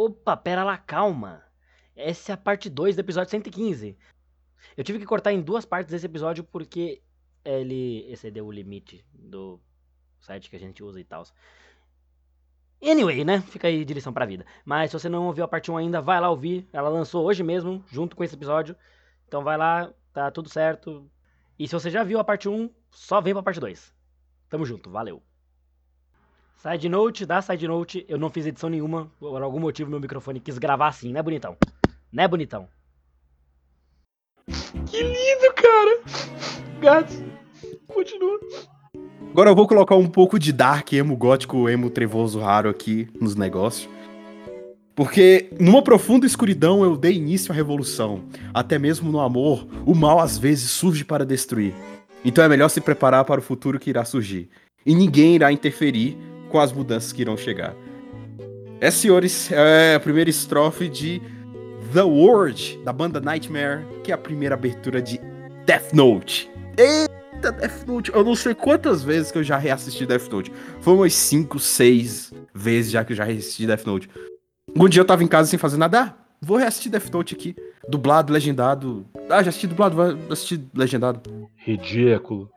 [0.00, 1.42] Opa, pera lá, calma.
[1.96, 3.98] Essa é a parte 2 do episódio 115.
[4.76, 7.02] Eu tive que cortar em duas partes esse episódio porque
[7.44, 9.60] ele excedeu o limite do
[10.20, 11.24] site que a gente usa e tal.
[12.80, 13.40] Anyway, né?
[13.40, 14.46] Fica aí de lição pra vida.
[14.64, 16.68] Mas se você não ouviu a parte 1 ainda, vai lá ouvir.
[16.72, 18.76] Ela lançou hoje mesmo, junto com esse episódio.
[19.26, 21.10] Então vai lá, tá tudo certo.
[21.58, 23.92] E se você já viu a parte 1, só vem pra parte 2.
[24.48, 25.20] Tamo junto, valeu.
[26.60, 29.08] Side note, da side note, eu não fiz edição nenhuma.
[29.20, 31.56] Por algum motivo meu microfone quis gravar assim, né, bonitão?
[32.12, 32.66] Né, bonitão?
[34.90, 36.00] Que lindo, cara!
[36.80, 37.22] Gatos,
[37.86, 38.40] continua.
[39.30, 43.36] Agora eu vou colocar um pouco de dark, emo gótico, emo trevoso raro aqui nos
[43.36, 43.88] negócios.
[44.96, 48.24] Porque numa profunda escuridão eu dei início à revolução.
[48.52, 51.72] Até mesmo no amor, o mal às vezes surge para destruir.
[52.24, 54.50] Então é melhor se preparar para o futuro que irá surgir.
[54.84, 57.74] E ninguém irá interferir com as mudanças que irão chegar.
[58.80, 61.20] É, senhores, é a primeira estrofe de
[61.92, 65.20] The Word, da banda Nightmare, que é a primeira abertura de
[65.66, 66.50] Death Note.
[66.76, 68.12] Eita, Death Note!
[68.14, 70.52] Eu não sei quantas vezes que eu já reassisti Death Note.
[70.80, 74.08] Foi umas 5, 6 vezes já que eu já reassisti Death Note.
[74.76, 76.00] Um dia eu tava em casa sem fazer nada.
[76.00, 77.56] Ah, vou reassistir Death Note aqui.
[77.88, 79.06] Dublado, legendado.
[79.28, 81.48] Ah, já assisti dublado, vou assistir legendado.
[81.56, 82.50] Ridículo.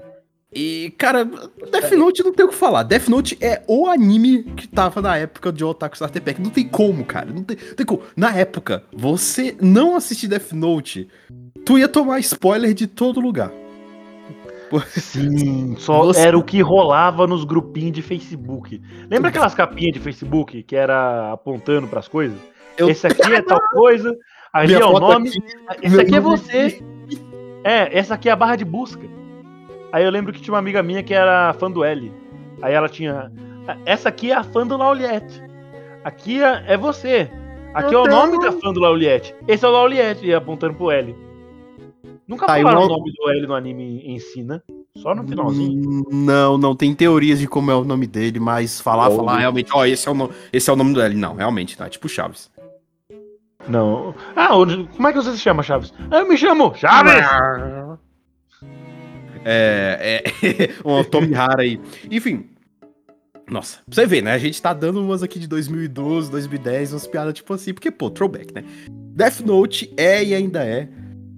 [0.53, 2.83] E, cara, Death Note não tem o que falar.
[2.83, 6.41] Death Note é o anime que tava na época de Otaku Starter Pack.
[6.41, 7.31] Não tem como, cara.
[7.31, 8.01] Não tem, não tem como.
[8.17, 11.07] Na época, você não assistir Death Note,
[11.65, 13.51] tu ia tomar spoiler de todo lugar.
[14.87, 16.19] Sim, só você...
[16.19, 18.81] era o que rolava nos grupinhos de Facebook.
[19.09, 22.37] Lembra aquelas capinhas de Facebook que era apontando para as coisas?
[22.77, 22.89] Eu...
[22.89, 24.13] Esse aqui é tal coisa,
[24.51, 25.29] ali é o nome.
[25.67, 26.83] Aqui, esse aqui é você.
[27.63, 29.20] É, essa aqui é a barra de busca.
[29.91, 32.11] Aí eu lembro que tinha uma amiga minha que era fã do L.
[32.61, 33.31] Aí ela tinha.
[33.85, 35.41] Essa aqui é a fã do Lauliette.
[36.03, 37.29] Aqui é, é você.
[37.73, 39.35] Aqui eu é o nome da fã do Lauliette.
[39.47, 41.15] Esse é o Lauliette, apontando pro L.
[42.27, 44.61] Nunca tá, falaram o nome do L no anime em si, né?
[44.97, 45.89] Só no finalzinho.
[45.89, 49.39] Hum, não, não, tem teorias de como é o nome dele, mas falar, oh, falar
[49.39, 50.29] realmente, ó, oh, esse, é o no...
[50.51, 51.15] esse é o nome do L.
[51.15, 51.89] Não, realmente, tá?
[51.89, 52.51] Tipo Chaves.
[53.67, 54.13] Não.
[54.35, 55.93] Ah, como é que você se chama, Chaves?
[56.11, 57.23] Eu me chamo Chaves!
[59.45, 60.23] É.
[60.23, 61.79] é um Tommy Hara aí.
[62.09, 62.49] Enfim.
[63.49, 64.31] Nossa, pra você ver, né?
[64.31, 68.09] A gente tá dando umas aqui de 2012, 2010, umas piadas tipo assim, porque, pô,
[68.09, 68.63] throwback, né?
[68.89, 70.87] Death Note é e ainda é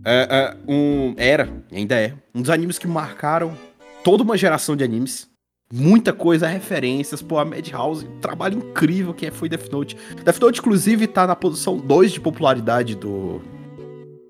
[0.06, 3.58] é, é, um, era, ainda é, um dos animes que marcaram
[4.04, 5.32] toda uma geração de animes.
[5.74, 9.98] Muita coisa, referências, pô, a Madhouse, trabalho incrível que foi Death Note.
[10.24, 13.42] Death Note, inclusive, tá na posição 2 de popularidade do,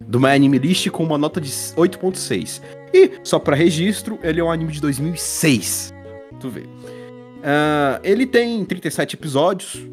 [0.07, 2.61] do My Anime List com uma nota de 8.6.
[2.93, 5.93] E, só para registro, ele é um anime de 2006.
[6.39, 6.61] Tu vê.
[6.61, 9.87] Uh, ele tem 37 episódios.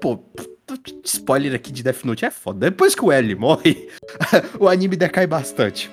[0.00, 0.20] Pô,
[1.04, 2.70] spoiler aqui de Death Note é foda.
[2.70, 3.88] Depois que o L morre,
[4.58, 5.90] o anime decai bastante.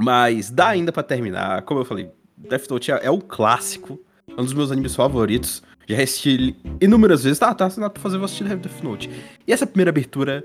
[0.00, 1.62] Mas dá ainda para terminar.
[1.62, 4.00] Como eu falei, Death Note é, é um clássico.
[4.28, 5.62] É um dos meus animes favoritos.
[5.88, 7.38] Já assisti inúmeras vezes.
[7.38, 9.10] Tá, tá assinado pra fazer, vou assistir Death Note.
[9.46, 10.44] E essa primeira abertura.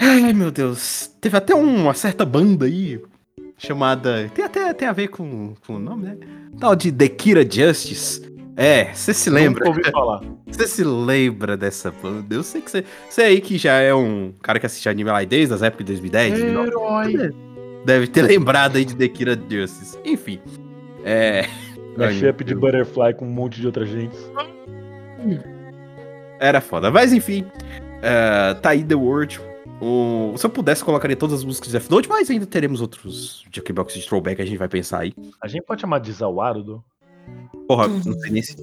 [0.00, 1.10] Ai, meu Deus.
[1.20, 3.00] Teve até uma certa banda aí.
[3.58, 4.30] Chamada.
[4.34, 6.16] Tem até tem a ver com, com o nome, né?
[6.58, 8.22] Tal de The Kira Justice.
[8.56, 9.64] É, você se lembra.
[9.66, 10.22] Nunca ouvi falar.
[10.50, 12.34] Você se lembra dessa banda?
[12.34, 12.84] Eu sei que você.
[13.08, 15.92] Você aí que já é um cara que assiste anime lá desde as épocas de
[15.92, 16.40] 2010.
[16.40, 17.32] Herói.
[17.84, 19.96] Deve ter lembrado aí de The Kira Justice.
[20.04, 20.40] Enfim.
[21.04, 21.46] É.
[21.96, 24.16] Mashup de Butterfly com um monte de outra gente.
[26.40, 26.90] Era foda.
[26.90, 27.42] Mas enfim.
[27.42, 29.40] Uh, tá aí The World.
[29.80, 33.44] Um, se eu pudesse, colocaria todas as músicas de Death Note, mas ainda teremos outros
[33.50, 35.14] Jackbox de throwback que a gente vai pensar aí.
[35.42, 36.84] A gente pode chamar de Zawarudo?
[37.66, 38.56] Porra, não sei nem se.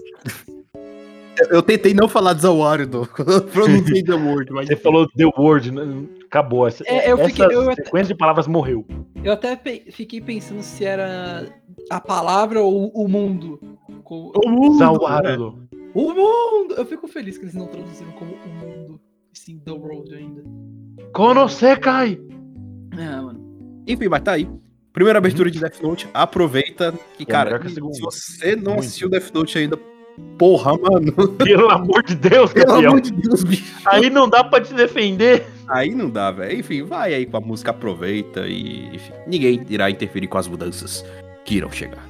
[1.49, 3.07] Eu tentei não falar de Zawarudo.
[3.53, 4.67] Pronunciei The Word, mas.
[4.67, 5.83] Você falou The Word, né?
[6.27, 6.67] acabou.
[6.67, 8.13] Essa, é, eu fiquei, eu sequência até...
[8.13, 8.85] de palavras morreu.
[9.23, 9.91] Eu até pe...
[9.91, 11.51] fiquei pensando se era
[11.89, 13.59] a palavra ou o mundo.
[14.05, 14.77] O mundo!
[14.77, 15.51] Zawarudo.
[15.71, 15.79] Né?
[15.93, 16.75] O mundo!
[16.75, 19.01] Eu fico feliz que eles não traduziram como o mundo.
[19.47, 20.43] Sim, The World ainda.
[21.13, 22.19] Konosekai!
[22.91, 23.39] É, mano.
[23.87, 24.45] Enfim, mas tá aí.
[24.91, 26.93] Primeira abertura de Death Note, aproveita.
[27.17, 28.79] Que, cara, que se você não Muito.
[28.79, 29.79] assistiu Death Note ainda,
[30.37, 31.13] porra, mano.
[31.39, 32.91] Pelo amor de Deus, Pelo campeão.
[32.91, 33.73] amor de Deus, bicho.
[33.85, 35.47] Aí não dá pra te defender.
[35.69, 36.59] Aí não dá, velho.
[36.59, 41.05] Enfim, vai aí com a música, aproveita e enfim, ninguém irá interferir com as mudanças
[41.45, 42.05] que irão chegar.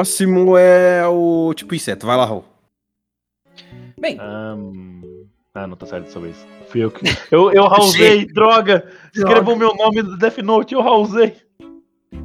[0.00, 2.06] Próximo é o tipo inseto.
[2.06, 2.42] Vai lá, Raul.
[4.00, 5.02] Bem, Ahn,
[5.52, 6.36] Ah, não tá certo dessa vez.
[6.68, 7.04] Fui eu que.
[7.30, 8.90] Eu, eu rausei, droga!
[9.14, 11.36] Escreveu meu nome do Death Note, eu rausei.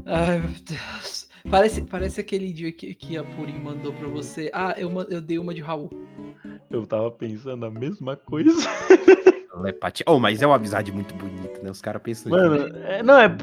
[0.06, 1.28] ai meu Deus.
[1.52, 4.50] Parece, parece aquele dia que, que a Purim mandou pra você.
[4.54, 5.90] Ah, eu, eu dei uma de Raul.
[6.72, 8.54] Eu tava pensando a mesma coisa.
[9.62, 10.06] Telepatia.
[10.08, 11.70] Oh, mas é uma amizade muito bonita, né?
[11.72, 12.30] Os caras pensam.
[12.32, 13.36] Mano, é, não, é,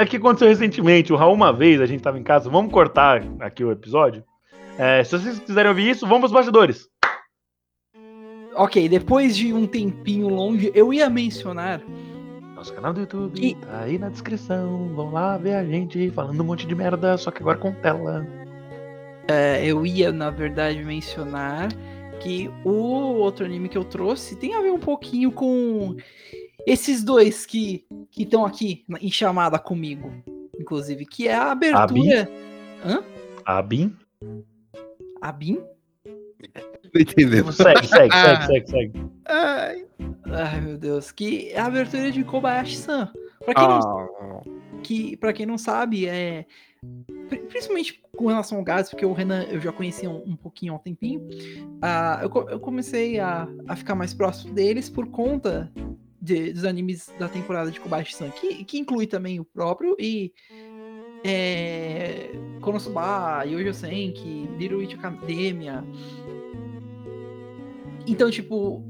[0.00, 1.12] é que aconteceu recentemente.
[1.12, 2.50] O Raul, uma vez, a gente tava em casa.
[2.50, 4.24] Vamos cortar aqui o episódio.
[4.78, 6.88] É, se vocês quiserem ouvir isso, vamos pros bastidores.
[8.56, 11.80] Ok, depois de um tempinho longe, eu ia mencionar.
[12.54, 14.88] Nosso canal do YouTube E- tá aí na descrição.
[14.94, 18.24] Vão lá ver a gente falando um monte de merda, só que agora com tela.
[19.28, 21.68] é, eu ia, na verdade, mencionar
[22.20, 25.96] que o outro anime que eu trouxe tem a ver um pouquinho com
[26.66, 27.84] esses dois que
[28.16, 30.12] estão aqui em chamada comigo,
[30.58, 32.28] inclusive, que é a abertura.
[32.84, 33.02] Hã?
[33.44, 33.96] A Bin.
[35.20, 35.62] Abin?
[36.92, 37.50] Não entendeu?
[37.50, 39.10] Segue, segue, segue, segue, segue.
[39.26, 39.86] Ai.
[40.26, 41.10] Ai, meu Deus.
[41.10, 43.10] Que é a abertura de Kobayashi-san.
[43.44, 44.42] Pra quem, não, Ah,
[44.82, 46.46] que, pra quem não sabe, é.
[47.28, 50.72] Pri- Principalmente com relação ao Gats, porque o Renan eu já conhecia um, um pouquinho
[50.72, 51.26] há um tempinho.
[51.82, 55.70] ah, eu, eu comecei a, a ficar mais próximo deles por conta
[56.20, 60.32] de- dos animes da temporada de Kobayashi-san, que, que inclui também o próprio e.
[61.26, 65.82] É, Konosuba, Yojo Senki, Little Witch Academia.
[68.06, 68.84] Então, tipo,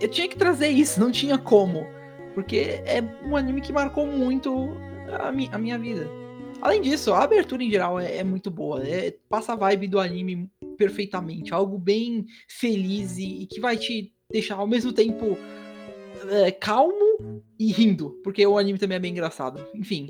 [0.00, 1.86] eu tinha que trazer isso, não tinha como.
[2.34, 4.76] Porque é um anime que marcou muito
[5.20, 6.06] a, mi- a minha vida.
[6.64, 8.82] Além disso, a abertura em geral é, é muito boa.
[8.82, 11.52] é- passa a vibe do anime perfeitamente.
[11.52, 15.36] Algo bem feliz e, e que vai te deixar ao mesmo tempo
[16.30, 18.18] é, calmo e rindo.
[18.24, 19.62] Porque o anime também é bem engraçado.
[19.74, 20.08] Enfim.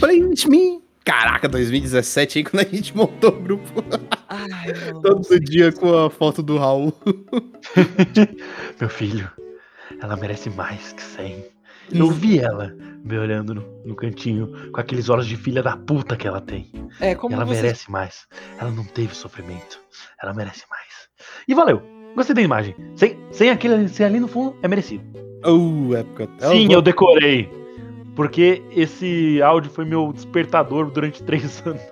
[0.00, 0.82] Please me.
[1.04, 3.84] Caraca, 2017 aí quando a gente montou o grupo
[4.28, 6.92] Ai, todo dia com a foto do Raul.
[8.80, 9.30] Meu filho,
[10.02, 11.59] ela merece mais que 100.
[11.92, 16.16] Eu vi ela me olhando no, no cantinho com aqueles olhos de filha da puta
[16.16, 16.70] que ela tem.
[17.00, 18.26] É, como ela você merece mais.
[18.58, 19.80] Ela não teve sofrimento.
[20.22, 21.08] Ela merece mais.
[21.48, 21.82] E valeu.
[22.14, 22.74] Gostei da imagem.
[22.96, 25.04] Sem, sem aquele sem ali no fundo, é merecido.
[25.44, 26.28] Oh, época.
[26.50, 27.48] Sim, eu decorei.
[28.14, 31.82] Porque esse áudio foi meu despertador durante três anos.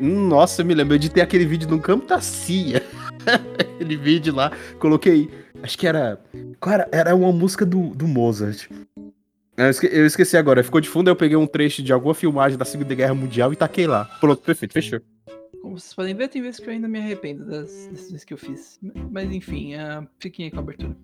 [0.00, 2.82] Nossa, eu me lembro de ter aquele vídeo no campo da Cia.
[3.58, 5.28] aquele vídeo lá, coloquei.
[5.64, 6.20] Acho que era.
[6.60, 8.68] Cara, era uma música do, do Mozart.
[9.56, 12.58] Eu esque- eu esqueci agora, ficou de fundo, eu peguei um trecho de alguma filmagem
[12.58, 14.04] da Segunda Guerra Mundial e taquei lá.
[14.20, 15.00] Pronto, perfeito, fechou.
[15.62, 18.38] Como vocês podem ver, tem vezes que eu ainda me arrependo das decisões que eu
[18.38, 18.78] fiz.
[19.10, 20.94] Mas enfim, ah, fiquem aí com a abertura.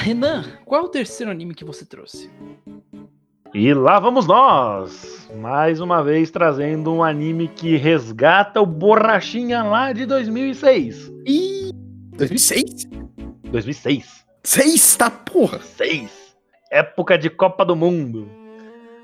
[0.00, 0.44] Renan.
[0.64, 2.30] Qual é o terceiro anime que você trouxe?
[3.52, 5.28] E lá vamos nós!
[5.36, 11.12] Mais uma vez trazendo um anime que resgata o Borrachinha lá de 2006.
[11.26, 11.70] Ih,
[12.16, 12.88] 2006?
[13.50, 14.24] 2006.
[14.42, 15.60] 6, tá porra.
[15.60, 16.10] 6.
[16.72, 18.26] Época de Copa do Mundo.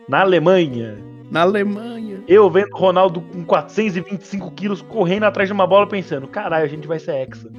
[0.08, 0.96] Na Alemanha.
[1.30, 2.22] Na Alemanha.
[2.26, 6.68] Eu vendo o Ronaldo com 425 quilos correndo atrás de uma bola pensando, caralho, a
[6.68, 7.52] gente vai ser hexa.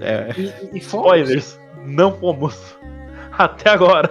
[0.00, 0.30] É.
[0.38, 1.06] E, e fomos?
[1.06, 2.78] Spoilers, não fomos.
[3.36, 4.10] Até agora.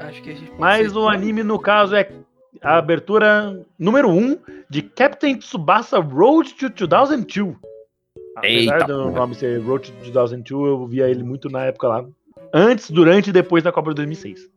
[0.00, 2.10] Acho que a gente Mas o anime, no caso, é
[2.62, 4.38] a abertura número 1 um
[4.70, 7.56] de Captain Tsubasa Road to 2002.
[8.36, 12.04] Apesar Eita do nome ser Road to 2002, eu via ele muito na época lá.
[12.54, 14.48] Antes, durante e depois da Copa de 2006.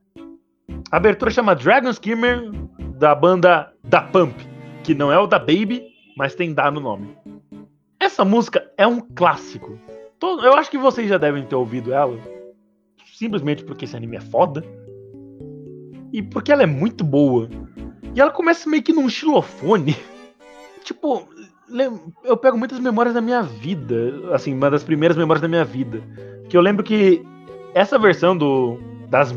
[0.91, 2.49] A abertura chama Dragon Skimmer,
[2.97, 4.35] da banda Da Pump,
[4.83, 5.83] que não é o da Baby,
[6.15, 7.17] mas tem Da no nome.
[7.99, 9.77] Essa música é um clássico.
[10.21, 12.17] Todo- Eu acho que vocês já devem ter ouvido ela,
[13.17, 14.63] simplesmente porque esse anime é foda.
[16.13, 17.49] E porque ela é muito boa.
[18.13, 19.95] E ela começa meio que num xilofone.
[20.83, 21.27] Tipo,
[22.23, 23.95] eu pego muitas memórias da minha vida.
[24.33, 26.01] Assim, uma das primeiras memórias da minha vida.
[26.49, 27.23] Que eu lembro que
[27.73, 29.31] essa versão do das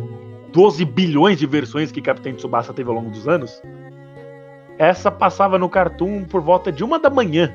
[0.53, 3.63] 12 bilhões de versões que Capitão Tsubasa teve ao longo dos anos.
[4.79, 7.55] Essa passava no Cartoon por volta de uma da manhã.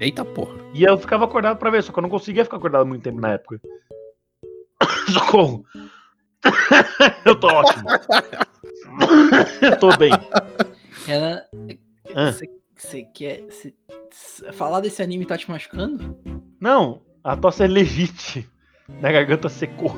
[0.00, 0.54] Eita porra.
[0.72, 3.20] E eu ficava acordado pra ver, só que eu não conseguia ficar acordado muito tempo
[3.20, 3.60] na época.
[5.12, 5.62] Socorro!
[7.26, 7.84] eu tô ótimo.
[9.60, 10.10] eu tô bem.
[11.06, 11.42] Renan,
[12.74, 13.44] você quer.
[13.50, 13.74] cê-
[14.10, 16.18] cê- falar desse anime tá te machucando?
[16.58, 18.48] Não, a tosse é legite.
[18.88, 19.94] Minha garganta secou.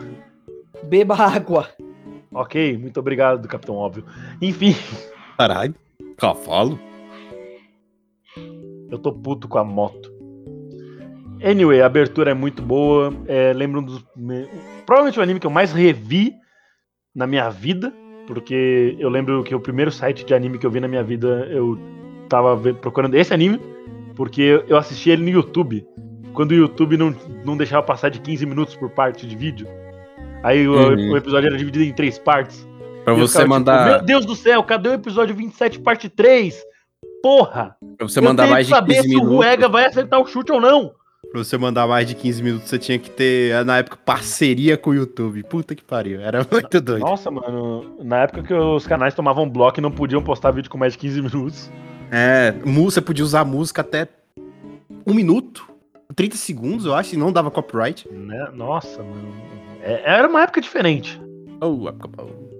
[0.83, 1.69] Beba água.
[2.33, 4.05] Ok, muito obrigado, Capitão Óbvio.
[4.41, 4.75] Enfim,
[5.39, 5.75] Caralho.
[6.17, 6.79] Cavalo.
[8.93, 10.13] Eu tô puto com a moto.
[11.45, 13.13] Anyway, a abertura é muito boa.
[13.27, 14.05] É, lembro um dos.
[14.17, 14.47] me-
[14.87, 16.33] Provavelmente o anime que eu mais revi
[17.15, 17.93] na minha vida.
[18.29, 21.49] Porque eu lembro que o primeiro site de anime que eu vi na minha vida,
[21.51, 21.77] eu
[22.29, 23.59] tava procurando esse anime.
[24.15, 25.85] Porque eu assisti ele no YouTube.
[26.33, 29.67] Quando o YouTube não, não deixava passar de 15 minutos por parte de vídeo.
[30.45, 31.13] Aí o, Uhum.
[31.13, 32.67] o episódio era dividido em três partes.
[33.05, 33.91] Pra você ficava tipo, mandar.
[33.91, 36.63] Meu Deus do céu, cadê o episódio 27, parte 3?
[37.23, 37.77] Porra!
[37.97, 39.37] pra você eu mandar mais de saber 15 se o minutos.
[39.37, 40.93] Ruega vai acertar o chute ou não.
[41.31, 44.91] Pra você mandar mais de 15 minutos, você tinha que ter, na época, parceria com
[44.91, 45.43] o YouTube.
[45.45, 46.21] Puta que pariu.
[46.21, 47.01] Era muito doido.
[47.03, 50.77] Nossa, mano, na época que os canais tomavam bloco e não podiam postar vídeo com
[50.77, 51.71] mais de 15 minutos.
[52.11, 54.09] É, mu- você podia usar música até
[55.07, 55.67] um minuto,
[56.15, 58.07] 30 segundos, eu acho, e não dava copyright.
[58.13, 58.49] Né?
[58.53, 59.33] Nossa, mano.
[59.81, 61.19] É- era uma época diferente.
[61.61, 62.52] Oh, época boa.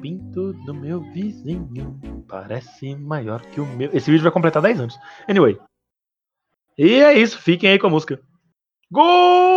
[0.00, 3.90] Pinto do meu vizinho parece maior que o meu.
[3.92, 4.98] Esse vídeo vai completar 10 anos.
[5.28, 5.58] Anyway.
[6.76, 8.20] E é isso, fiquem aí com a música.
[8.90, 9.47] Gol!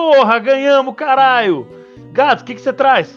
[0.00, 1.66] Porra, ganhamos, caralho!
[2.12, 3.14] Gato, o que que você traz?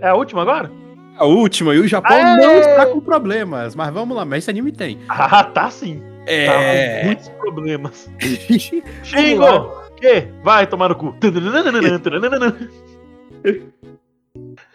[0.00, 0.70] É a última agora?
[1.16, 2.36] A última, e o Japão Aê!
[2.36, 3.74] não está com problemas.
[3.74, 4.98] Mas vamos lá, mas esse anime tem.
[5.08, 6.02] Ah, tá sim.
[6.26, 7.04] Tá, É.
[7.04, 8.10] muitos problemas.
[9.02, 9.86] Xingo!
[9.96, 10.28] Que?
[10.42, 11.16] Vai tomar no cu.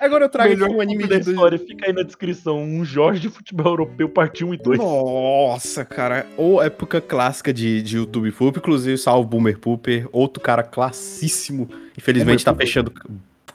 [0.01, 1.29] Agora eu trago Melhor um anime da de.
[1.29, 1.59] história.
[1.59, 2.59] Fica aí na descrição.
[2.59, 4.79] Um Jorge de futebol europeu, parte 1 e 2.
[4.79, 6.25] Nossa, cara.
[6.35, 11.69] Ou época clássica de, de YouTube Poop, inclusive salvo Boomer Pooper, outro cara classíssimo.
[11.95, 12.67] Infelizmente Boomer tá Pooper.
[12.67, 12.93] fechando.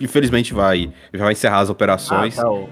[0.00, 0.92] Infelizmente vai.
[1.12, 2.38] Já vai encerrar as operações.
[2.38, 2.68] Ah, tá, o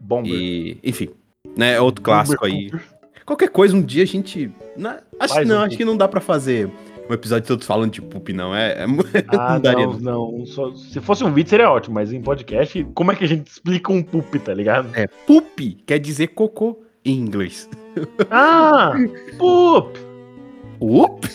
[0.00, 0.32] Bomber.
[0.32, 1.10] E, enfim,
[1.54, 2.70] né, é outro clássico Boomer aí.
[2.70, 2.86] Pooper.
[3.26, 4.50] Qualquer coisa, um dia a gente.
[4.76, 6.70] né, acho Faz não, um acho que não dá pra fazer
[7.10, 8.54] um episódio todo falando de poop, não.
[8.54, 8.86] É, é
[9.28, 9.86] Ah, não daria.
[9.86, 10.46] não, não.
[10.46, 13.46] Só- se fosse um vídeo seria ótimo, mas em podcast, como é que a gente
[13.48, 14.88] explica um poop, tá ligado?
[14.94, 17.68] É, poop quer dizer cocô em inglês.
[18.30, 18.92] Ah,
[19.36, 19.98] poop!
[20.78, 21.26] Oop!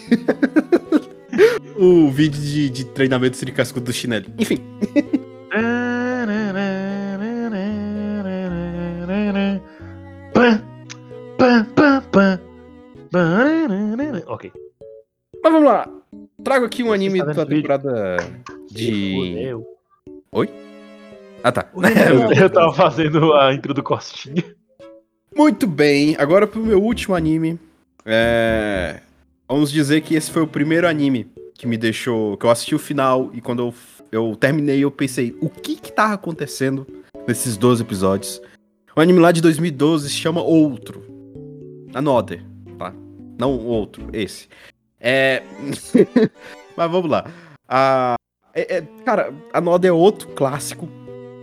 [1.77, 4.25] o vídeo de, de treinamento de cascudo do chinelo.
[4.39, 4.57] Enfim.
[14.27, 14.51] Ok.
[15.45, 15.87] Mas vamos lá.
[16.43, 17.61] Trago aqui um anime tá vendo da vídeo?
[17.61, 18.17] temporada
[18.71, 19.13] de.
[19.13, 19.67] Fudeu.
[21.43, 21.69] Ah, tá.
[22.09, 24.43] Eu, eu tava fazendo a intro do Costinha.
[25.35, 27.59] Muito bem, agora pro meu último anime.
[28.03, 29.01] É...
[29.47, 32.35] Vamos dizer que esse foi o primeiro anime que me deixou.
[32.37, 33.73] que eu assisti o final e quando eu,
[34.11, 36.87] eu terminei eu pensei, o que que tava acontecendo
[37.27, 38.41] nesses 12 episódios?
[38.95, 41.03] O anime lá de 2012 se chama Outro.
[41.93, 42.41] Another,
[42.79, 42.91] tá?
[43.37, 44.47] Não o outro, esse.
[45.05, 45.43] É.
[46.75, 47.31] Mas vamos lá.
[47.69, 48.15] A...
[48.55, 49.31] é- é- Cara,
[49.87, 50.89] é outro clássico.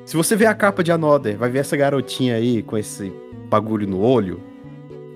[0.04, 3.12] Se você ver a capa de Another, vai ver essa garotinha aí com esse
[3.48, 4.42] bagulho no olho.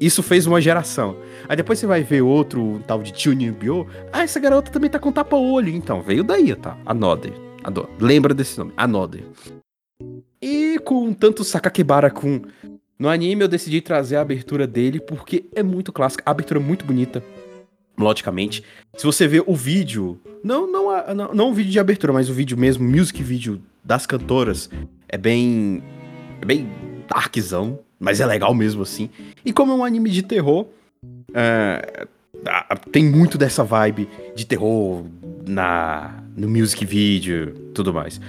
[0.01, 1.17] Isso fez uma geração.
[1.49, 3.53] Aí depois você vai ver outro um tal de Tune.
[4.13, 5.71] Ah, essa garota também tá com tapa-olho.
[5.71, 6.79] Então, veio daí, tá?
[6.87, 7.33] Another.
[7.65, 8.73] Ado- Lembra desse nome?
[8.77, 9.25] Another.
[10.41, 12.43] E com tanto Sakakibara com
[12.99, 16.23] no anime, eu decidi trazer a abertura dele porque é muito clássica.
[16.25, 17.23] A abertura é muito bonita,
[17.97, 18.63] melodicamente.
[18.97, 22.35] Se você ver o vídeo, não, não, não, não o vídeo de abertura, mas o
[22.35, 24.71] vídeo mesmo, music vídeo das cantoras,
[25.09, 25.83] é bem.
[26.41, 26.69] É bem
[27.09, 29.09] darkzão, mas é legal mesmo assim.
[29.45, 30.67] E como é um anime de terror,
[31.33, 32.07] é,
[32.93, 35.05] tem muito dessa vibe de terror
[35.47, 38.21] na no music video, tudo mais.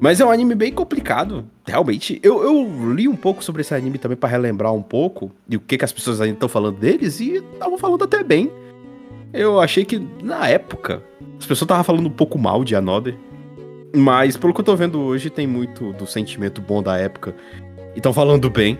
[0.00, 2.18] Mas é um anime bem complicado, realmente.
[2.24, 5.60] Eu, eu li um pouco sobre esse anime também pra relembrar um pouco e o
[5.60, 8.50] que, que as pessoas ainda estão falando deles e estavam falando até bem.
[9.32, 11.02] Eu achei que na época
[11.38, 13.16] as pessoas estavam falando um pouco mal de Another,
[13.94, 17.34] mas pelo que eu tô vendo hoje tem muito do sentimento bom da época
[17.94, 18.78] e estão falando bem.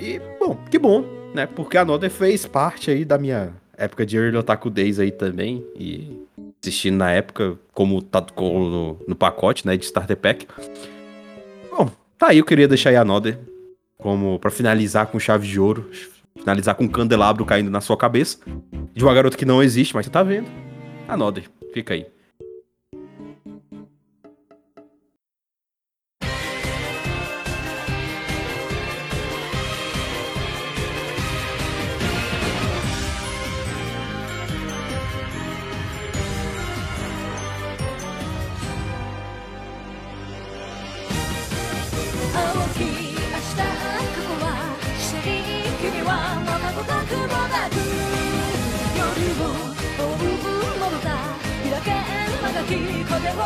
[0.00, 1.46] E bom, que bom, né?
[1.46, 6.18] Porque Another fez parte aí da minha época de Early Otaku Days aí também e
[6.60, 10.48] assistindo na época, como tá no, no pacote, né, de Starter Pack.
[11.70, 13.38] Bom, tá aí, eu queria deixar aí a Another
[13.96, 15.90] como para finalizar com chave de ouro,
[16.38, 18.38] finalizar com um candelabro caindo na sua cabeça,
[18.94, 20.48] de uma garota que não existe, mas você tá vendo.
[21.06, 22.17] Another, fica aí.「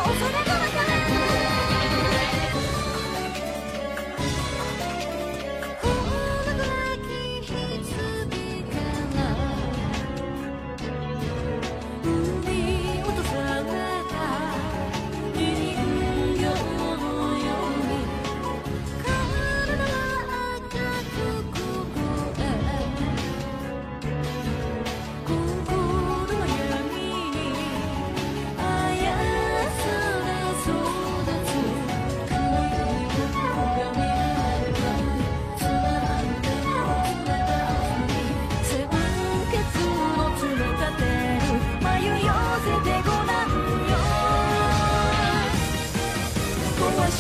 [0.01, 0.52] 恐れな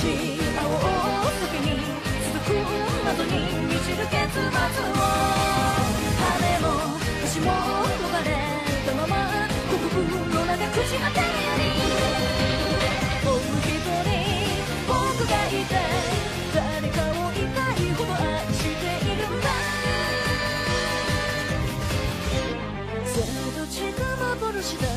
[0.02, 0.10] し
[0.58, 0.66] 青
[1.30, 1.78] 先に
[2.34, 2.58] 続く
[3.06, 3.30] 謎に
[3.70, 4.98] 満ちる結末を
[6.18, 6.66] 羽も
[7.22, 8.34] 足も逃れ
[8.84, 9.14] たまま
[9.70, 11.70] 国分の中朽ち果てるより
[13.22, 14.10] もう一人
[14.88, 15.72] 僕がいて
[16.52, 19.46] 誰かを痛いほど愛しているんだ
[23.06, 24.02] さあどっちが
[24.34, 24.91] 幻だ。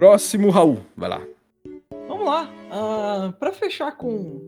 [0.00, 0.78] Próximo, Raul.
[0.96, 1.20] Vai lá.
[2.08, 2.50] Vamos lá.
[2.70, 4.40] ah, pra fechar com.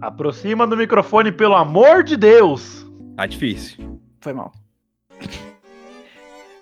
[0.00, 2.86] Aproxima do microfone, pelo amor de Deus!
[3.14, 4.00] Tá difícil.
[4.20, 4.50] Foi mal.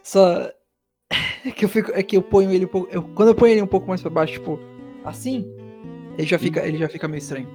[0.02, 0.50] Só.
[1.44, 1.90] É que eu fico.
[1.92, 2.88] É que eu ponho ele um pouco.
[2.92, 4.58] eu- quando eu ponho ele um pouco mais pra baixo, tipo,
[5.04, 5.44] assim,
[6.16, 7.48] ele já fica, ele já fica meio estranho.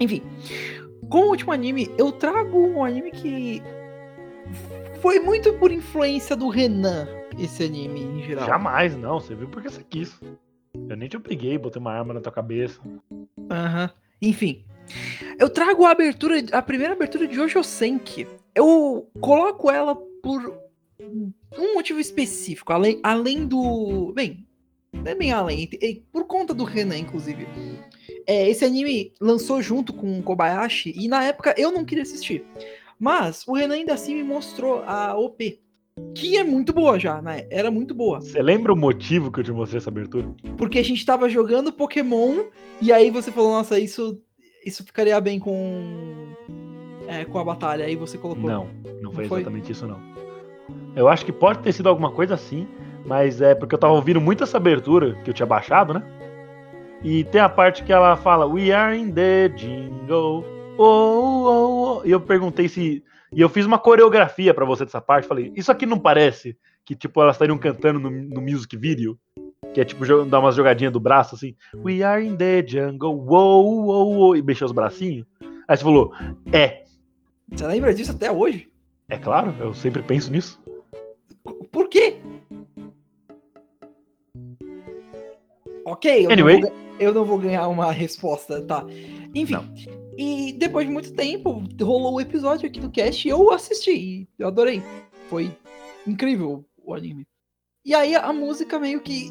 [0.00, 0.22] Enfim.
[1.10, 3.62] Com o último anime, eu trago um anime que.
[5.02, 7.06] Foi muito por influência do Renan,
[7.44, 8.46] esse anime em geral.
[8.46, 9.20] Jamais, não.
[9.20, 10.18] Você viu porque você quis.
[10.88, 12.80] Eu nem te obriguei, botei uma arma na tua cabeça.
[13.50, 13.90] Aham.
[14.20, 14.64] Enfim.
[15.38, 18.26] Eu trago a abertura, a primeira abertura de Jojo Senki.
[18.54, 20.58] Eu coloco ela por
[21.58, 24.12] um motivo específico, além, além do.
[24.12, 24.46] Bem,
[24.92, 27.46] não é bem além, é por conta do Renan, inclusive.
[28.26, 32.44] É, esse anime lançou junto com o Kobayashi e na época eu não queria assistir.
[32.98, 35.58] Mas o Renan ainda assim me mostrou a OP.
[36.14, 37.46] Que é muito boa já, né?
[37.50, 38.20] Era muito boa.
[38.20, 40.28] Você lembra o motivo que eu te mostrei essa abertura?
[40.56, 42.44] Porque a gente tava jogando Pokémon
[42.80, 44.20] e aí você falou, nossa, isso,
[44.64, 46.34] isso ficaria bem com.
[47.06, 47.84] É, com a batalha.
[47.84, 48.48] Aí você colocou.
[48.50, 48.68] Não,
[49.00, 49.40] não foi Não foi?
[49.40, 49.98] exatamente isso, não.
[50.94, 52.66] Eu acho que pode ter sido alguma coisa assim,
[53.06, 56.02] mas é porque eu tava ouvindo muito essa abertura que eu tinha baixado, né?
[57.02, 60.44] E tem a parte que ela fala, We are in the jingle.
[60.76, 62.06] Oh, oh, oh.
[62.06, 63.02] E eu perguntei se.
[63.32, 65.28] E eu fiz uma coreografia pra você dessa parte.
[65.28, 69.18] Falei, isso aqui não parece que, tipo, elas estariam cantando no, no music video?
[69.72, 71.54] Que é tipo dar umas jogadinhas do braço assim.
[71.74, 73.14] We are in the jungle.
[73.14, 74.36] Uou, uou, uou.
[74.36, 75.26] E mexer os bracinhos.
[75.68, 76.12] Aí você falou,
[76.52, 76.82] é.
[77.52, 78.68] Você lembra disso até hoje?
[79.08, 80.60] É claro, eu sempre penso nisso.
[81.70, 82.16] Por quê?
[85.84, 86.60] Ok, eu, Anyway.
[86.60, 88.84] não, vou, eu não vou ganhar uma resposta, tá?
[89.34, 89.56] Enfim.
[90.22, 93.90] E depois de muito tempo, rolou o episódio aqui do cast e eu assisti.
[93.92, 94.82] E eu adorei.
[95.30, 95.50] Foi
[96.06, 97.26] incrível o anime.
[97.86, 99.30] E aí a música meio que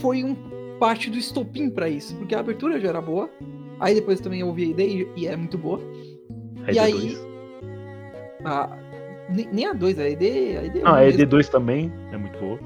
[0.00, 0.34] foi um
[0.80, 2.16] parte do estopim pra isso.
[2.16, 3.30] Porque a abertura já era boa.
[3.78, 5.78] Aí depois também eu ouvi a ideia e é muito boa.
[6.66, 7.18] Aí E aí- D2.
[8.44, 8.76] A,
[9.30, 10.24] nem nem a 2, a ED,
[10.58, 11.20] a ED é Não, uma a mesmo.
[11.22, 12.58] ED2 também é muito boa.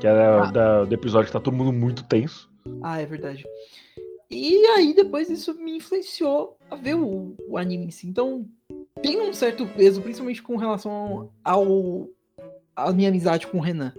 [0.00, 0.50] Que era Ah.
[0.50, 2.50] da- do episódio que tá todo mundo muito tenso.
[2.82, 3.44] Ah, é verdade.
[4.30, 8.06] E aí, depois isso me influenciou a ver o, o anime em si.
[8.06, 8.46] Então,
[9.02, 12.08] tem um certo peso, principalmente com relação ao
[12.76, 13.92] a minha amizade com o Renan.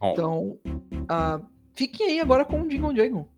[0.00, 0.12] Ó.
[0.12, 0.58] Então,
[1.08, 1.40] ah,
[1.74, 3.28] fiquem aí agora com o Jingle Jangle.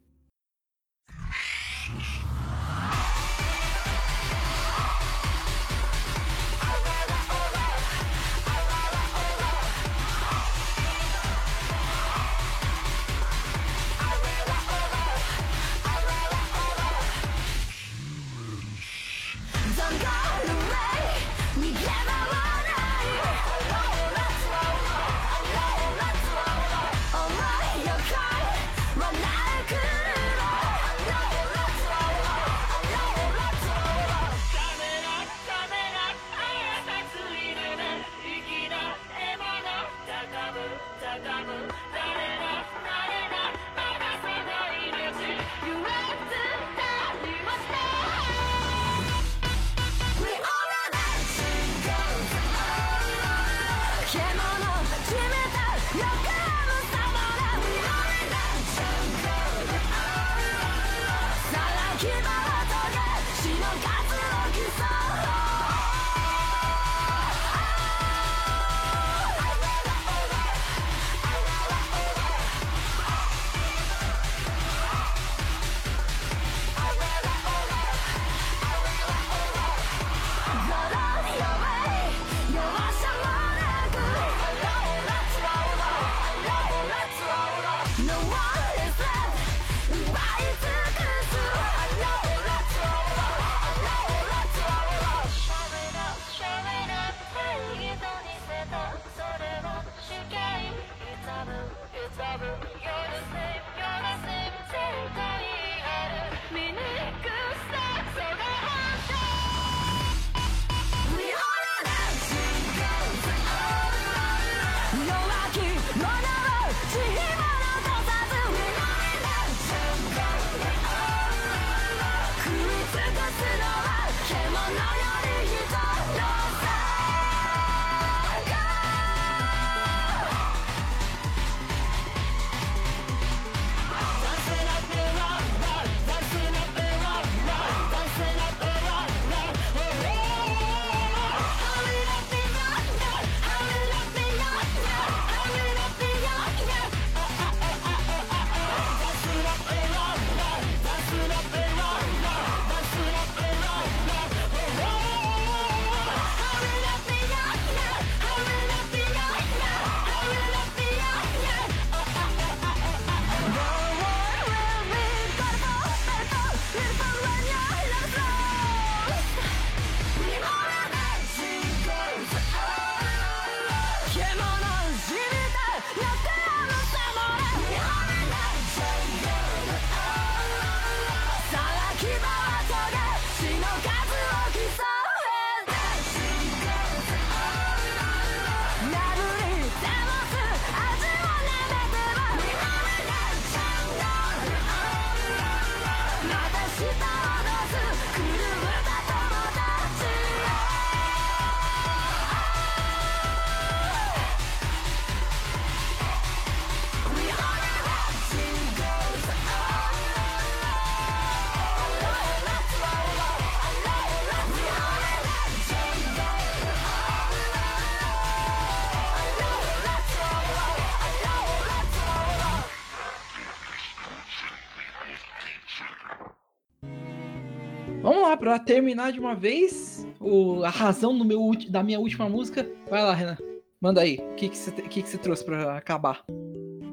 [228.49, 233.03] Pra terminar de uma vez, o, a razão do meu, da minha última música, vai
[233.03, 233.37] lá, Renan.
[233.79, 234.19] Manda aí.
[234.33, 236.25] O que que você que que você trouxe pra acabar?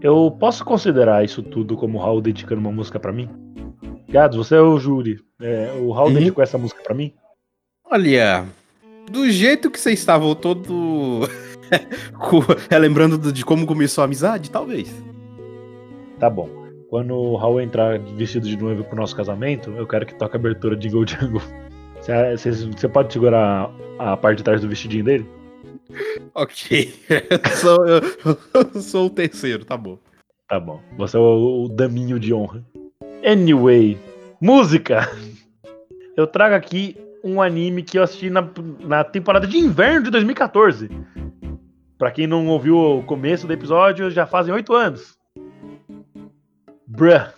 [0.02, 3.30] Eu posso considerar isso tudo como o Raul dedicando uma música pra mim?
[4.10, 5.20] Gados, você é o júri.
[5.42, 6.16] É, o Raul Uhum.
[6.16, 7.14] dedicou essa música pra mim?
[7.90, 8.46] Olha,
[9.10, 11.22] do jeito que vocês estavam todo.
[12.20, 14.94] co- relembrando do- de como começou a amizade, talvez.
[16.20, 16.65] Tá bom.
[16.90, 20.40] Quando o Raul entrar vestido de noivo pro nosso casamento, eu quero que toque a
[20.40, 21.42] abertura de Jingle Jungle.
[22.02, 25.30] Você- pode segurar a parte de trás do vestidinho dele?
[26.34, 26.94] Ok.
[27.10, 28.02] Eu sou, eu-
[28.74, 29.98] eu sou o terceiro, tá bom.
[30.48, 30.82] Tá bom.
[30.98, 32.64] Você é o, o daminho de honra.
[33.26, 33.98] Anyway,
[34.42, 35.10] música!
[36.18, 38.48] Eu trago aqui um anime que eu assisti na,
[38.82, 40.90] na temporada de inverno de 2014.
[41.98, 45.15] Pra quem não ouviu o começo do episódio, já fazem oito anos.
[46.96, 47.34] Bruh.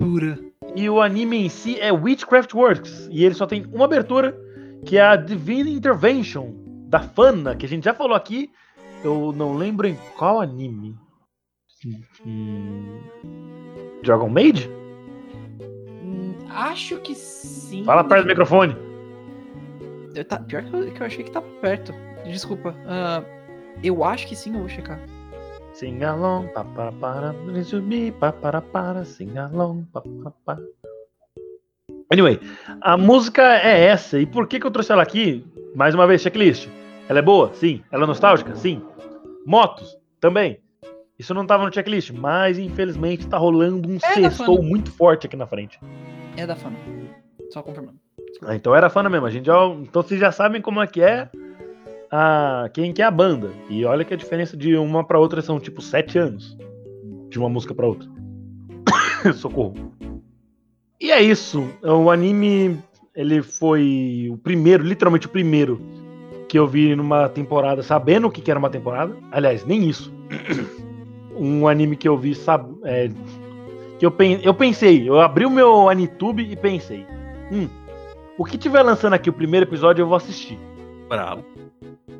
[0.00, 0.38] Dura.
[0.76, 3.08] E o anime em si é Witchcraft Works.
[3.10, 4.36] E ele só tem uma abertura,
[4.84, 6.52] que é a Divine Intervention,
[6.88, 8.50] da Fana, que a gente já falou aqui.
[9.02, 10.96] Eu não lembro em qual anime.
[12.24, 13.00] Hum,
[14.02, 14.70] Dragon Maid?
[16.02, 17.84] Hum, Acho que sim.
[17.84, 18.74] Fala perto do microfone.
[20.14, 21.92] Eu tá, pior que eu, que eu achei que tava perto.
[22.24, 22.74] Desculpa.
[22.86, 23.22] Ah,
[23.82, 24.98] eu acho que sim, eu vou checar.
[25.74, 30.62] Sing along, pa para para, subir, pa para para, sing along, pa para para.
[32.12, 32.38] Anyway,
[32.80, 34.20] a música é essa.
[34.20, 35.44] E por que, que eu trouxe ela aqui?
[35.74, 36.68] Mais uma vez, checklist.
[37.08, 37.52] Ela é boa?
[37.54, 37.82] Sim.
[37.90, 38.54] Ela é nostálgica?
[38.54, 38.82] Sim.
[39.44, 39.98] Motos?
[40.20, 40.60] Também.
[41.18, 44.68] Isso não tava no checklist, mas infelizmente tá rolando um É sextou Fana.
[44.68, 45.80] muito forte aqui na frente.
[46.36, 46.76] É da Fana.
[47.50, 47.98] Só confirmando.
[48.42, 49.26] Ah, então era fã mesmo.
[49.26, 51.28] A gente já, então vocês já sabem como é que é
[52.14, 53.50] a, quem que é a banda.
[53.68, 56.56] E olha que a diferença de uma pra outra são tipo sete anos.
[57.28, 58.08] De uma música pra outra.
[59.34, 59.74] Socorro.
[61.00, 61.68] E é isso.
[61.82, 62.78] O anime,
[63.14, 65.80] ele foi o primeiro, literalmente o primeiro,
[66.48, 69.16] que eu vi numa temporada, sabendo o que que era uma temporada.
[69.32, 70.12] Aliás, nem isso.
[71.36, 73.10] Um anime que eu vi, sab, é,
[73.98, 77.04] que eu, pen- eu pensei, eu abri o meu Anitube e pensei,
[77.50, 77.68] hum,
[78.38, 80.56] o que tiver lançando aqui o primeiro episódio eu vou assistir.
[81.08, 81.44] Bravo.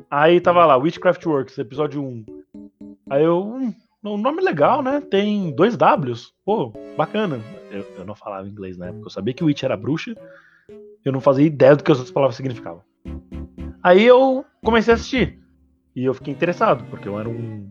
[0.09, 2.25] Aí tava lá, Witchcraft Works, episódio 1.
[3.09, 3.73] Aí eu, hum,
[4.03, 5.01] um nome legal, né?
[5.01, 6.33] Tem dois Ws.
[6.45, 7.39] Pô, bacana.
[7.71, 10.15] Eu, eu não falava inglês na época, eu sabia que Witch era bruxa.
[11.03, 12.81] Eu não fazia ideia do que as outras palavras significavam.
[13.83, 15.39] Aí eu comecei a assistir.
[15.95, 17.69] E eu fiquei interessado, porque eu era um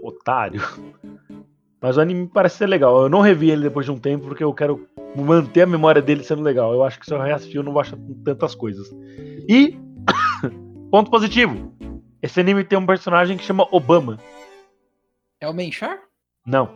[0.00, 0.60] otário.
[1.82, 3.02] Mas o anime parece ser legal.
[3.02, 6.22] Eu não revi ele depois de um tempo, porque eu quero manter a memória dele
[6.22, 6.72] sendo legal.
[6.72, 8.90] Eu acho que se eu reassistir, eu não vou achar tantas coisas.
[9.48, 9.78] E,
[10.90, 11.72] ponto positivo:
[12.22, 14.18] esse anime tem um personagem que chama Obama.
[15.40, 15.98] É o Menchar?
[16.46, 16.70] Não.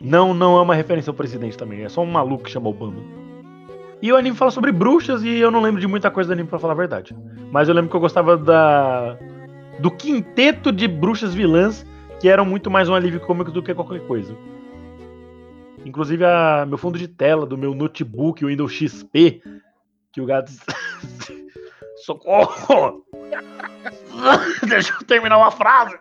[0.00, 1.82] Não, não é uma referência ao presidente também.
[1.82, 3.02] É só um maluco que chama Obama.
[4.00, 6.48] E o anime fala sobre bruxas e eu não lembro de muita coisa do anime
[6.48, 7.16] pra falar a verdade.
[7.50, 9.18] Mas eu lembro que eu gostava da
[9.80, 11.86] do quinteto de bruxas vilãs
[12.20, 14.36] que eram muito mais um alívio cômico do que qualquer coisa.
[15.84, 19.40] Inclusive a meu fundo de tela do meu notebook, o Windows XP,
[20.12, 20.52] que o gato
[22.04, 23.04] Socorro!
[24.68, 25.98] Deixa eu terminar uma frase.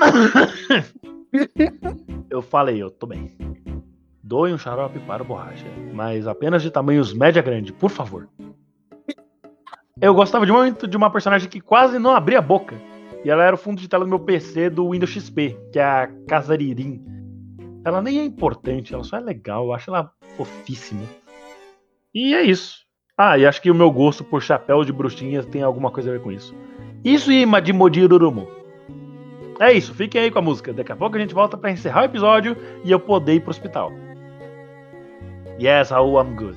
[2.30, 3.36] Eu falei, eu tô bem.
[4.22, 8.28] Doe um xarope para o borracha, mas apenas de tamanhos média grande, por favor.
[10.00, 12.76] Eu gostava de muito de uma personagem que quase não abria a boca.
[13.24, 15.84] E ela era o fundo de tela do meu PC do Windows XP, que é
[15.84, 17.04] a Casaririm.
[17.84, 21.02] Ela nem é importante, ela só é legal, eu acho ela fofíssima.
[22.14, 22.86] E é isso.
[23.22, 26.12] Ah, e acho que o meu gosto por chapéu de bruxinhas tem alguma coisa a
[26.14, 26.54] ver com isso.
[27.04, 28.48] Isso e Madimoji Rurumo.
[29.60, 30.72] É isso, fiquem aí com a música.
[30.72, 33.50] Daqui a pouco a gente volta pra encerrar o episódio e eu poder ir pro
[33.50, 33.92] hospital.
[35.60, 36.56] Yes, Raul, I'm good.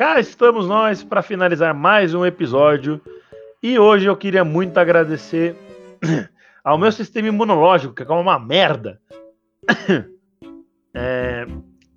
[0.00, 2.98] Cá estamos nós para finalizar mais um episódio.
[3.62, 5.54] E hoje eu queria muito agradecer
[6.64, 8.98] ao meu sistema imunológico, que é uma merda.
[10.92, 11.46] É,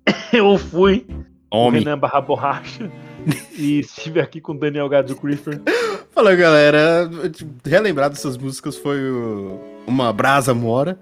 [0.32, 1.04] eu fui
[1.50, 1.82] o Homem.
[1.82, 2.88] Renan Barra Borracha
[3.58, 5.60] e estive aqui com o Daniel Gadzo Creeper.
[6.12, 7.10] Fala galera,
[7.64, 10.96] relembrar dessas músicas foi o- uma brasa mora.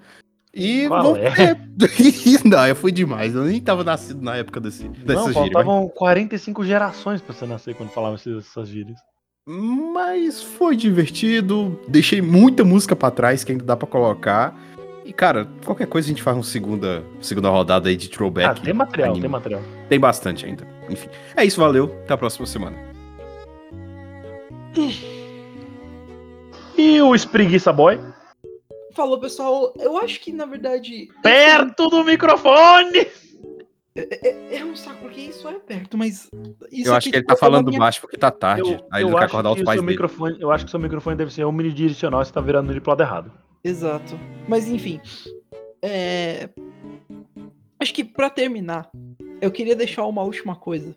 [0.53, 1.57] E Qual é?
[2.45, 3.33] não, eu fui demais.
[3.33, 7.73] Eu nem tava nascido na época desse, dessa Não, faltavam 45 gerações pra você nascer
[7.73, 8.99] quando falava essas, gírias.
[9.47, 11.79] Mas foi divertido.
[11.87, 14.55] Deixei muita música pra trás que ainda dá pra colocar.
[15.03, 18.59] E cara, qualquer coisa a gente faz uma segunda, segunda rodada aí de throwback.
[18.59, 19.21] Ah, tem material, anime.
[19.21, 19.61] tem material.
[19.89, 20.67] Tem bastante ainda.
[20.87, 21.09] Enfim.
[21.35, 21.85] É isso, valeu.
[22.03, 22.77] Até a próxima semana.
[26.77, 27.99] E o Espreguiça Boy?
[28.93, 29.73] Falou, pessoal.
[29.79, 31.07] Eu acho que, na verdade.
[31.21, 33.07] Perto do microfone!
[33.95, 36.29] É, é um saco, porque isso é perto, mas.
[36.71, 38.71] Isso eu acho que ele tá é uma falando minha- baixo porque tá tarde.
[38.73, 39.93] Eu, aí ele eu acho acordar os o pais seu dele.
[39.93, 43.01] microfone, eu acho que seu microfone deve ser omnidirecional, você tá virando ele pro lado
[43.03, 43.31] errado.
[43.63, 44.17] Exato.
[44.47, 44.99] Mas enfim.
[45.81, 46.49] É...
[47.79, 48.89] Acho que pra terminar,
[49.41, 50.95] eu queria deixar uma última coisa.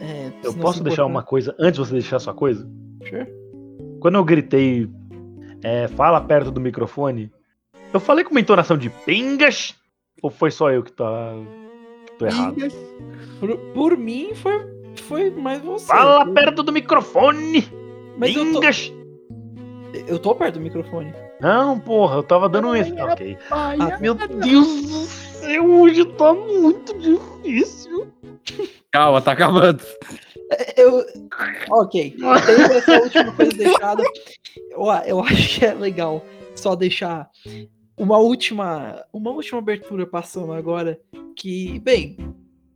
[0.00, 2.66] É, Eu posso deixar uma coisa antes de você deixar sua coisa?
[3.06, 3.26] Sure.
[4.00, 4.88] Quando eu gritei,
[5.62, 7.30] é, fala perto do microfone,
[7.92, 9.74] eu falei com uma entonação de pingas?
[10.22, 11.32] Ou foi só eu que tá
[12.18, 12.56] tô errado?
[13.38, 14.66] Por, por mim, foi,
[15.06, 15.86] foi mais você.
[15.86, 17.68] Fala Eu- perto do microfone!
[18.16, 18.92] Mas eu tô, Pingas!
[20.08, 21.14] eu tô perto do microfone.
[21.40, 22.74] Não, porra, eu tava dando um.
[22.74, 23.38] esse- Ok.
[23.50, 28.08] Ah, Meu Deus do céu, hoje tá muito difícil.
[28.90, 29.80] Calma, tá acabando.
[30.76, 31.04] Eu.
[31.70, 32.16] Ok.
[32.18, 34.02] Tendo essa última coisa deixada,
[34.72, 36.24] eu, eu acho que é legal
[36.56, 37.28] só deixar
[37.98, 39.04] uma última.
[39.12, 41.00] Uma última abertura passando agora.
[41.36, 42.16] Que, bem.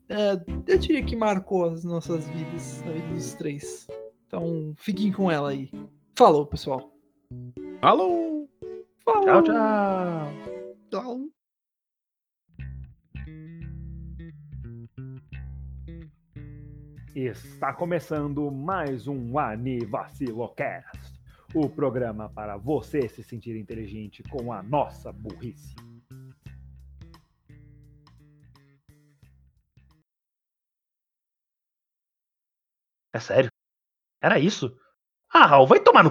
[0.08, 0.32] é,
[0.66, 3.86] eu diria que marcou as nossas vidas, a vida dos três.
[4.26, 5.70] Então, fiquem com ela aí.
[6.14, 6.92] Falou, pessoal.
[7.80, 8.48] Alô?
[9.04, 9.24] Falou.
[9.24, 10.32] Tchau, tchau.
[10.90, 11.20] Tchau.
[17.14, 21.21] Está começando mais um Anivacilocast,
[21.54, 25.74] o programa para você se sentir inteligente com a nossa burrice.
[33.14, 33.50] É sério?
[34.22, 34.74] Era isso?
[35.30, 36.10] Ah, Raul, vai tomar no